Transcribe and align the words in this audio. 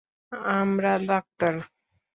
আমরা 0.53 0.91
ডাক্তার। 1.07 1.53